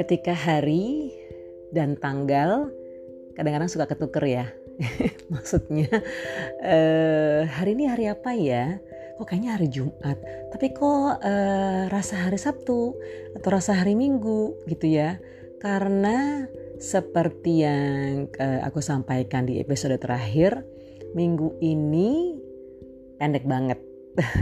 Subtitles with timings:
[0.00, 1.12] Ketika hari
[1.76, 2.72] dan tanggal
[3.36, 4.46] kadang-kadang suka ketuker ya.
[5.32, 5.92] Maksudnya
[6.64, 8.80] eh, hari ini hari apa ya?
[9.20, 10.16] Kok kayaknya hari Jumat,
[10.48, 12.96] tapi kok eh, rasa hari Sabtu
[13.36, 15.20] atau rasa hari Minggu gitu ya?
[15.60, 16.48] Karena
[16.80, 20.64] seperti yang eh, aku sampaikan di episode terakhir,
[21.12, 22.40] minggu ini
[23.20, 23.89] pendek banget.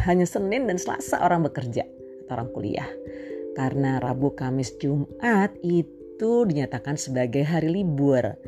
[0.09, 1.85] Hanya Senin dan Selasa orang bekerja
[2.25, 2.91] atau orang kuliah.
[3.57, 8.39] Karena Rabu, Kamis, Jumat itu dinyatakan sebagai hari libur.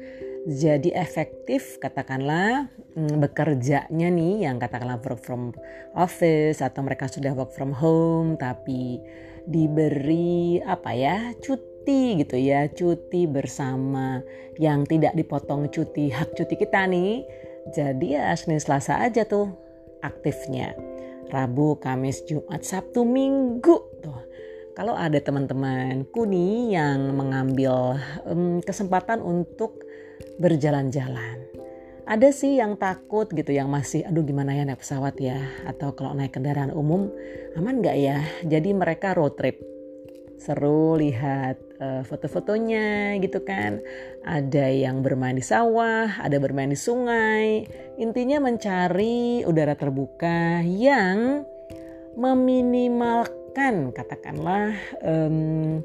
[0.49, 5.53] Jadi efektif katakanlah mm, bekerjanya nih yang katakanlah work from
[5.93, 9.05] office atau mereka sudah work from home tapi
[9.45, 14.25] diberi apa ya cuti gitu ya cuti bersama
[14.57, 17.21] yang tidak dipotong cuti hak cuti kita nih.
[17.77, 19.53] Jadi ya Senin Selasa aja tuh
[20.01, 20.73] aktifnya
[21.31, 24.21] Rabu, Kamis, Jumat, Sabtu, Minggu tuh
[24.75, 29.83] kalau ada teman-teman kuni yang mengambil um, kesempatan untuk
[30.41, 31.37] berjalan-jalan.
[32.09, 35.39] Ada sih yang takut gitu, yang masih aduh gimana ya naik pesawat ya,
[35.69, 37.07] atau kalau naik kendaraan umum
[37.55, 38.19] aman nggak ya?
[38.43, 39.61] Jadi mereka road trip.
[40.41, 43.81] Seru lihat uh, foto-fotonya gitu kan.
[44.23, 47.65] Ada yang bermain di sawah, ada bermain di sungai.
[47.97, 51.43] Intinya mencari udara terbuka yang
[52.15, 55.81] meminimalkan katakanlah um,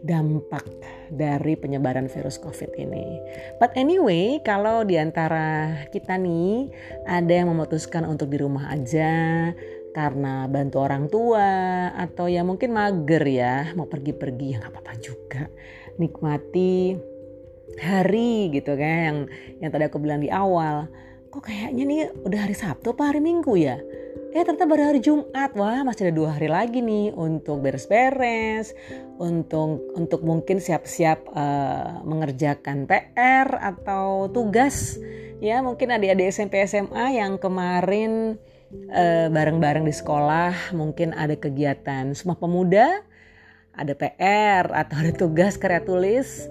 [0.00, 0.64] dampak
[1.12, 3.20] dari penyebaran virus COVID ini.
[3.60, 6.72] But anyway, kalau di antara kita nih
[7.04, 9.52] ada yang memutuskan untuk di rumah aja
[9.90, 11.50] karena bantu orang tua
[11.98, 15.42] atau ya mungkin mager ya mau pergi-pergi ya nggak apa-apa juga.
[15.98, 16.96] Nikmati
[17.78, 19.18] hari gitu kan yang
[19.62, 20.86] yang tadi aku bilang di awal.
[21.30, 23.78] Kok kayaknya nih udah hari Sabtu apa hari Minggu ya?
[24.30, 25.54] Eh ternyata baru hari Jumat.
[25.58, 28.74] Wah masih ada dua hari lagi nih untuk beres-beres
[29.18, 34.98] untuk untuk mungkin siap-siap uh, mengerjakan PR atau tugas.
[35.42, 38.38] Ya mungkin adik-adik SMP SMA yang kemarin
[39.34, 43.02] bareng-bareng di sekolah mungkin ada kegiatan Sumpah Pemuda
[43.74, 46.50] ada PR atau ada tugas karya tulis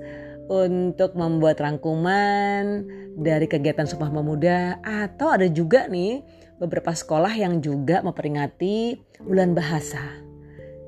[0.50, 6.25] untuk membuat rangkuman dari kegiatan Sumpah Pemuda atau ada juga nih
[6.58, 10.02] beberapa sekolah yang juga memperingati bulan bahasa.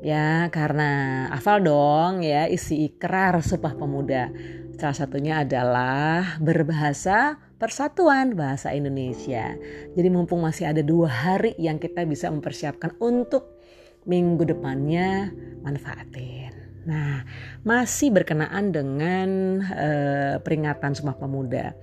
[0.02, 4.34] Ya, karena hafal dong ya isi ikrar Sumpah Pemuda.
[4.82, 9.54] Salah satunya adalah berbahasa Persatuan Bahasa Indonesia.
[9.94, 13.62] Jadi mumpung masih ada dua hari yang kita bisa mempersiapkan untuk
[14.10, 15.30] minggu depannya
[15.62, 16.50] manfaatin.
[16.90, 17.22] Nah,
[17.62, 21.78] masih berkenaan dengan uh, peringatan Sumpah Pemuda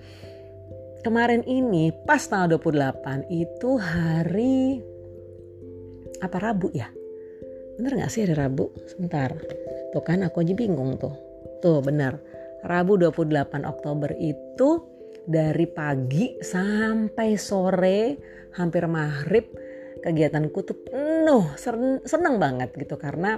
[1.02, 4.82] kemarin ini pas tanggal 28 itu hari
[6.18, 6.90] apa Rabu ya?
[7.78, 8.74] Bener gak sih hari Rabu?
[8.90, 9.32] Sebentar.
[9.94, 11.14] Tuh kan aku aja bingung tuh.
[11.62, 12.18] Tuh bener.
[12.66, 14.82] Rabu 28 Oktober itu
[15.28, 18.00] dari pagi sampai sore
[18.56, 19.44] hampir maghrib
[20.00, 21.52] kegiatanku tuh penuh
[22.08, 23.36] seneng banget gitu karena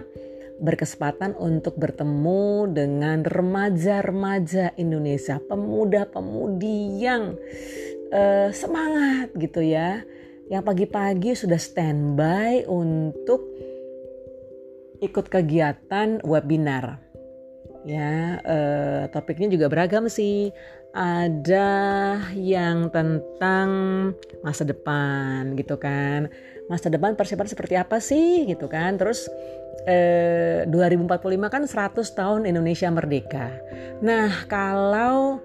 [0.61, 7.33] berkesempatan untuk bertemu dengan remaja-remaja Indonesia, pemuda-pemudi yang
[8.13, 10.05] uh, semangat gitu ya,
[10.53, 13.41] yang pagi-pagi sudah standby untuk
[15.01, 17.10] ikut kegiatan webinar.
[17.89, 20.53] Ya, uh, topiknya juga beragam sih.
[20.91, 21.71] Ada
[22.35, 23.69] yang tentang
[24.43, 26.29] masa depan gitu kan.
[26.67, 28.99] Masa depan persiapan seperti apa sih gitu kan.
[28.99, 29.31] Terus
[29.87, 33.55] eh, 2045 kan 100 tahun Indonesia merdeka.
[34.03, 35.39] Nah, kalau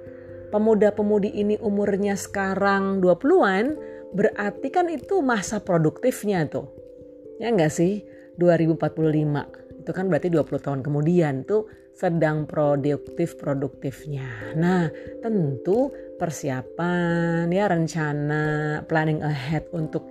[0.50, 3.78] pemuda-pemudi ini umurnya sekarang 20-an,
[4.18, 6.74] berarti kan itu masa produktifnya tuh.
[7.38, 8.02] Ya enggak sih?
[8.42, 9.86] 2045.
[9.86, 14.52] Itu kan berarti 20 tahun kemudian tuh sedang produktif-produktifnya.
[14.60, 14.92] Nah,
[15.24, 18.44] tentu persiapan ya rencana
[18.84, 20.04] planning ahead untuk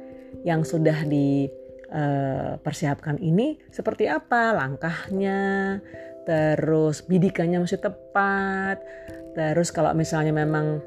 [0.44, 1.44] yang sudah di
[1.92, 5.80] uh, persiapkan ini seperti apa langkahnya,
[6.24, 8.80] terus bidikannya masih tepat,
[9.36, 10.80] terus kalau misalnya memang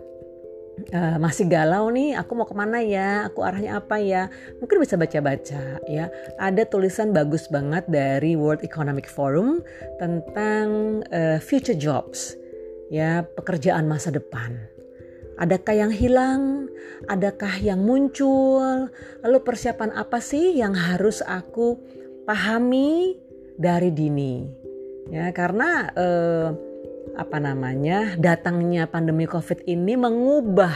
[0.94, 4.30] uh, masih galau nih, aku mau ke mana ya, aku arahnya apa ya,
[4.62, 6.10] mungkin bisa baca-baca ya.
[6.38, 9.62] Ada tulisan bagus banget dari World Economic Forum
[9.98, 12.38] tentang uh, future jobs,
[12.94, 14.78] ya pekerjaan masa depan.
[15.38, 16.66] Adakah yang hilang?
[17.06, 18.90] Adakah yang muncul?
[19.22, 21.78] Lalu persiapan apa sih yang harus aku
[22.26, 23.22] pahami
[23.54, 24.66] dari dini?
[25.14, 26.50] Ya, karena eh,
[27.18, 28.14] apa namanya?
[28.22, 30.74] datangnya pandemi Covid ini mengubah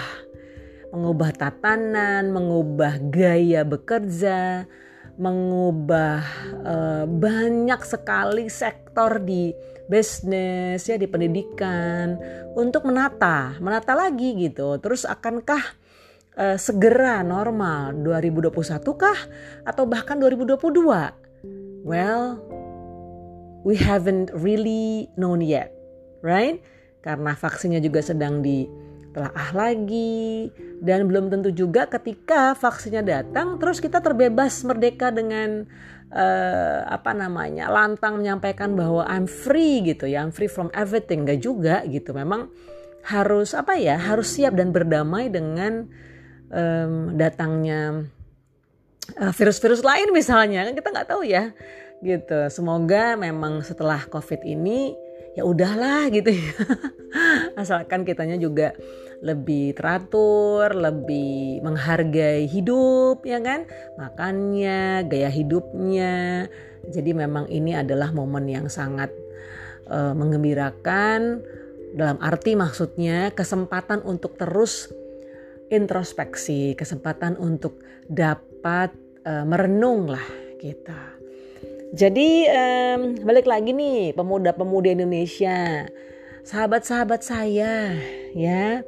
[0.92, 4.68] mengubah tatanan, mengubah gaya bekerja,
[5.16, 6.20] mengubah
[6.68, 9.56] uh, banyak sekali sektor di
[9.88, 12.20] bisnis ya di pendidikan
[12.56, 14.76] untuk menata, menata lagi gitu.
[14.84, 15.64] Terus akankah
[16.36, 18.52] uh, segera normal 2021
[19.00, 19.20] kah
[19.64, 20.68] atau bahkan 2022?
[21.82, 22.38] Well,
[23.66, 25.74] we haven't really known yet,
[26.26, 26.62] right?
[27.02, 30.50] Karena vaksinnya juga sedang ditelaah lagi.
[30.82, 35.66] Dan belum tentu juga ketika vaksinnya datang terus kita terbebas merdeka dengan
[36.14, 40.22] uh, apa namanya lantang menyampaikan bahwa I'm free gitu ya.
[40.22, 41.26] I'm free from everything.
[41.26, 42.14] Gak juga gitu.
[42.14, 42.50] Memang
[43.02, 45.90] harus apa ya harus siap dan berdamai dengan
[46.54, 48.06] um, datangnya
[49.18, 50.70] uh, virus-virus lain misalnya.
[50.70, 51.50] Kan kita nggak tahu ya
[52.02, 52.50] gitu.
[52.50, 54.94] Semoga memang setelah covid ini
[55.38, 56.52] ya udahlah gitu ya
[57.62, 58.76] asalkan kitanya juga
[59.22, 66.50] lebih teratur, lebih menghargai hidup ya kan, makannya, gaya hidupnya.
[66.90, 69.14] Jadi memang ini adalah momen yang sangat
[69.86, 71.46] uh, mengembirakan
[71.94, 74.90] dalam arti maksudnya kesempatan untuk terus
[75.70, 77.78] introspeksi, kesempatan untuk
[78.10, 78.90] dapat
[79.22, 80.26] uh, merenung lah
[80.58, 81.11] kita.
[81.92, 85.84] Jadi um, balik lagi nih pemuda-pemuda Indonesia,
[86.48, 88.00] sahabat-sahabat saya
[88.32, 88.80] ya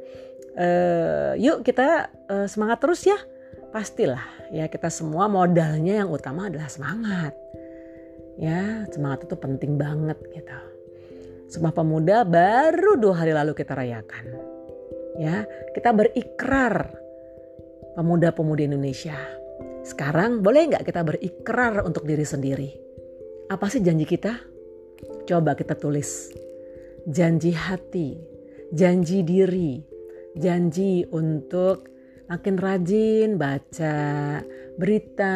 [0.56, 3.20] uh, yuk kita uh, semangat terus ya.
[3.76, 7.36] Pastilah ya kita semua modalnya yang utama adalah semangat.
[8.40, 10.58] Ya semangat itu penting banget gitu.
[11.52, 14.32] Semua pemuda baru dua hari lalu kita rayakan.
[15.20, 15.44] Ya
[15.76, 16.88] kita berikrar
[18.00, 19.20] pemuda-pemudi Indonesia.
[19.84, 22.83] Sekarang boleh nggak kita berikrar untuk diri sendiri?
[23.52, 24.40] Apa sih janji kita?
[25.28, 26.32] Coba kita tulis.
[27.04, 28.16] Janji hati,
[28.72, 29.84] janji diri,
[30.32, 31.92] janji untuk
[32.24, 33.96] makin rajin baca
[34.80, 35.34] berita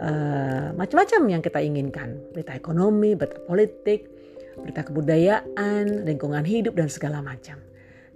[0.00, 4.08] uh, macam-macam yang kita inginkan berita ekonomi berita politik
[4.56, 7.60] berita kebudayaan lingkungan hidup dan segala macam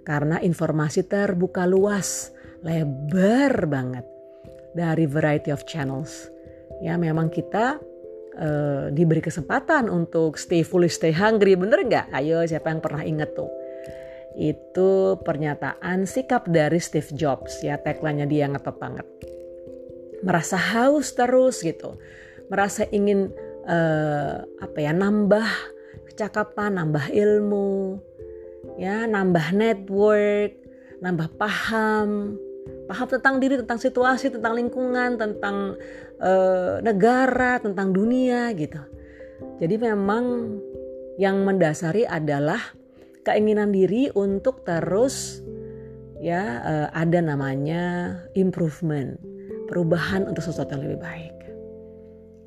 [0.01, 2.33] karena informasi terbuka luas
[2.65, 4.05] lebar banget
[4.73, 6.33] dari variety of channels
[6.81, 7.77] ya memang kita
[8.37, 12.13] uh, diberi kesempatan untuk stay foolish stay hungry bener nggak?
[12.13, 13.49] Ayo siapa yang pernah inget tuh?
[14.33, 19.05] Itu pernyataan sikap dari Steve Jobs ya tagline-nya dia ngetop banget.
[20.25, 22.01] Merasa haus terus gitu.
[22.49, 23.29] Merasa ingin
[23.69, 25.45] uh, apa ya nambah
[26.13, 27.97] kecakapan nambah ilmu
[28.77, 30.51] ya nambah network
[31.03, 32.39] nambah paham.
[32.87, 35.75] Paham tentang diri tentang situasi tentang lingkungan tentang
[36.23, 38.79] uh, negara tentang dunia gitu
[39.59, 40.57] jadi memang
[41.21, 42.59] yang mendasari adalah
[43.23, 45.39] keinginan diri untuk terus
[46.23, 49.19] ya uh, ada namanya improvement,
[49.67, 51.35] perubahan untuk sesuatu yang lebih baik.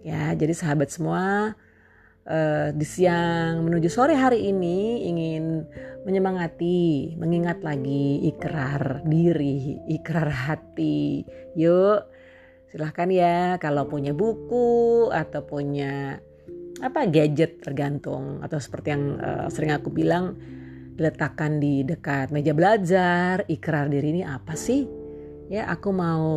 [0.06, 1.52] Ya, jadi sahabat semua
[2.25, 5.67] uh, di siang menuju sore hari ini ingin
[6.06, 11.26] menyemangati, mengingat lagi ikrar diri, ikrar hati.
[11.58, 12.06] Yuk,
[12.70, 16.18] silahkan ya kalau punya buku atau punya
[16.76, 20.36] apa gadget tergantung atau seperti yang uh, sering aku bilang
[20.96, 24.88] diletakkan di dekat meja belajar, ikrar diri ini apa sih?
[25.46, 26.32] Ya, aku mau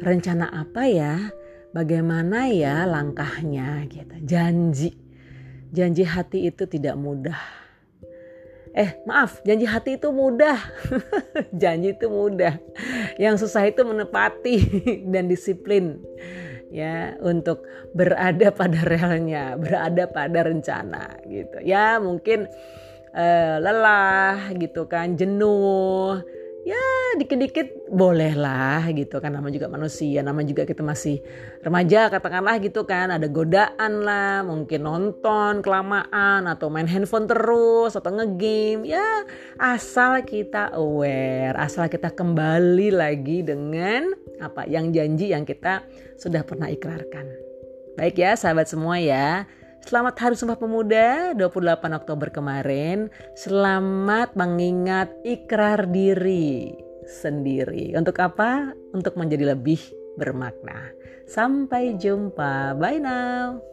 [0.00, 1.30] rencana apa ya?
[1.70, 4.16] Bagaimana ya langkahnya gitu.
[4.24, 4.96] Janji.
[5.68, 7.38] Janji hati itu tidak mudah.
[8.76, 10.58] Eh, maaf, janji hati itu mudah.
[11.62, 12.60] janji itu mudah.
[13.16, 14.56] Yang susah itu menepati
[15.12, 16.00] dan disiplin
[16.68, 17.64] ya untuk
[17.96, 21.64] berada pada realnya, berada pada rencana gitu.
[21.64, 22.46] Ya, mungkin
[23.16, 26.20] uh, lelah gitu kan, jenuh.
[26.68, 26.84] Ya
[27.16, 31.24] dikit-dikit bolehlah gitu kan nama juga manusia, nama juga kita masih
[31.64, 38.12] remaja katakanlah gitu kan, ada godaan lah, mungkin nonton kelamaan atau main handphone terus atau
[38.12, 38.84] ngegame.
[38.84, 39.24] Ya
[39.56, 45.88] asal kita aware, asal kita kembali lagi dengan apa yang janji yang kita
[46.20, 47.32] sudah pernah ikrarkan.
[47.96, 49.48] Baik ya sahabat semua ya.
[49.88, 51.64] Selamat Hari Sumpah Pemuda 28
[51.96, 53.08] Oktober kemarin.
[53.32, 56.76] Selamat mengingat ikrar diri
[57.08, 57.96] sendiri.
[57.96, 58.76] Untuk apa?
[58.92, 59.80] Untuk menjadi lebih
[60.20, 60.92] bermakna.
[61.24, 62.76] Sampai jumpa.
[62.76, 63.64] Bye now.